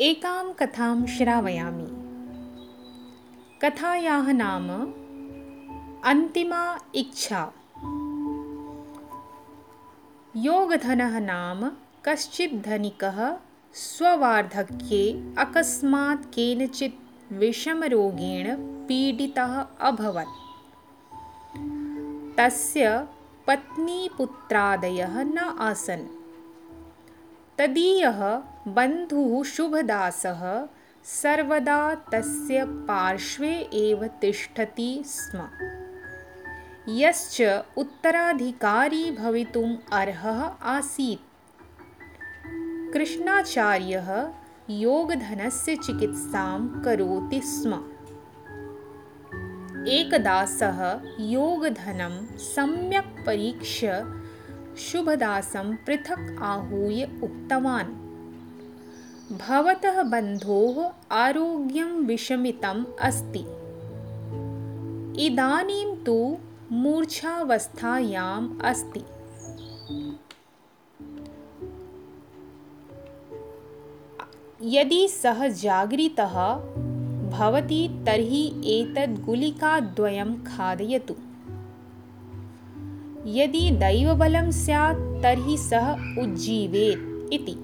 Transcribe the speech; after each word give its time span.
एकां 0.00 0.52
कथां 0.52 1.06
श्रावयामि। 1.06 1.86
कथायाः 3.62 4.32
नाम 4.32 4.68
अन्तिमा 6.04 6.78
इच्छा। 6.94 7.52
योगधनः 10.36 11.18
नाम 11.18 11.72
कश्चित् 12.04 12.62
धनिकः 12.62 13.36
स्ववार्धक्ये 13.74 15.34
अकस्मात् 15.38 16.26
केनचित् 16.26 17.32
विषमरोगेण 17.32 18.56
पीडितः 18.58 19.66
अभवत्। 19.80 20.36
तस्य 22.38 23.08
पत्नीपुत्रादयः 23.46 25.22
न 25.22 25.38
आसन् 25.38 26.17
तदीयः 27.58 28.42
बन्धुः 28.68 29.44
शुभदासः 29.44 30.66
सर्वदा 31.04 31.94
तस्य 31.94 32.64
पार्श्वे 32.64 33.50
एव 33.74 34.06
तिष्ठति 34.06 35.02
स्म। 35.06 35.48
यश्च 36.88 37.64
उत्तराधिकारी 37.76 39.10
भवितुम् 39.10 39.76
अर्हः 39.92 40.40
आसीत्। 40.62 41.20
कृष्णाचार्यः 42.94 44.30
योगधनस्य 44.70 45.76
चिकित्सां 45.76 46.82
करोति 46.82 47.40
स्म। 47.44 47.72
एकदा 49.88 50.44
सः 50.44 51.00
योगधनं 51.20 52.36
सम्यक् 52.36 53.26
परीक्ष्य 53.26 53.88
शुभदासं 54.78 55.76
पृथक् 55.76 56.42
आहूय 56.42 57.04
उक्तवान्। 57.04 58.08
भवतः 59.38 60.02
बन्धोः 60.02 60.90
आरोग्यं 61.16 62.06
विषमितम् 62.06 62.84
अस्ति। 63.00 63.44
इदानीं 65.26 65.96
तु 65.96 66.36
मूर्छावस्थायाम् 66.72 68.60
अस्ति। 68.60 69.04
यदि 74.62 75.08
सः 75.08 75.48
जागरितः 75.48 76.54
भवति 77.30 78.02
तर्हि 78.06 78.52
एतद् 78.64 79.24
गुलिकाद्वयं 79.24 80.34
खादयतु 80.44 81.14
यदि 83.26 83.70
दैवबलं 83.70 84.50
स्यात् 84.50 85.22
तर्हि 85.22 85.56
सः 85.58 85.92
उज्जीवेत् 85.92 87.34
इति। 87.34 87.56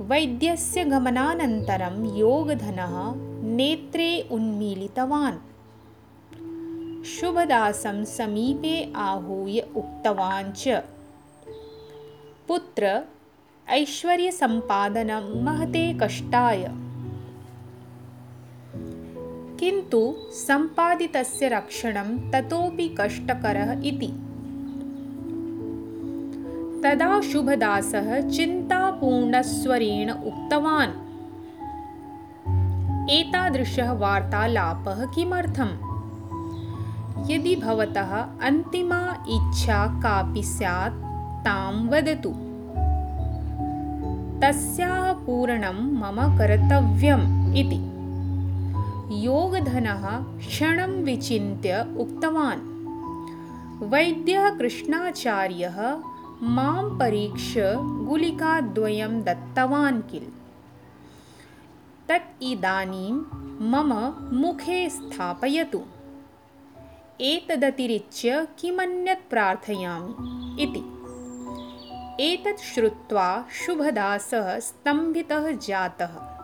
वैद्यस्य 0.00 0.84
गमनानन्तरं 0.84 2.16
योगधनः 2.16 3.14
नेत्रे 3.44 4.28
उन्मीलितवान्। 4.32 5.38
शुभदासं 7.04 8.04
समीपे 8.04 8.92
आहूय 8.96 9.60
उक्तवान् 9.76 10.52
च। 10.52 10.68
पुत्र 12.48 13.02
ऐश्वर्यसम्पादनं 13.68 15.42
महते 15.44 15.98
कष्टाय 16.02 16.70
किन्तु 19.62 20.14
सम्पादितस्य 20.32 21.48
रक्षणं 21.48 22.30
ततोपि 22.30 22.96
कष्टकरः 23.00 23.72
इति। 23.72 24.06
तदा 26.82 27.20
शुभदासः 27.20 28.28
चिन्तापूर्णस्वरेण 28.30 30.10
उक्तवान्। 30.10 30.90
एतादृशः 33.10 33.92
वार्तालापः 33.92 35.04
किमर्थम्? 35.04 35.92
यदि 37.30 37.56
भवतः 37.56 38.26
अन्तिमा 38.42 39.24
इच्छा 39.28 39.86
कापि 39.86 40.42
स्यात् 40.42 40.94
तां 41.44 41.88
वदतु। 41.88 42.30
तस्याः 44.40 45.12
पूरणं 45.12 45.92
मम 45.92 46.38
कर्तव्यम् 46.38 47.56
इति 47.56 48.01
योगधनः 49.24 50.18
क्षणं 50.38 51.04
विचिन्त्य 51.04 51.86
उक्तवान्। 51.98 52.72
वैद्यः 53.90 54.58
कृष्णाचार्यः 54.58 55.96
मां 56.42 56.98
परीक्ष्य 56.98 57.74
गुलिकाद्वयं 57.78 59.22
दत्तवान् 59.22 60.02
किल। 60.02 60.26
तत् 62.08 62.42
इदानीं 62.42 63.12
मम 63.70 63.92
मुखे 64.32 64.90
स्थापयतु। 64.90 65.82
एतदतिरिच्य 67.20 68.46
किमन्यत् 68.58 69.30
प्रार्थयामि 69.30 70.12
इति। 70.62 70.84
एतत् 72.20 72.60
श्रुत्वा 72.60 73.44
शुभदासः 73.52 74.58
स्तम्भितः 74.58 75.50
जातः 75.50 76.41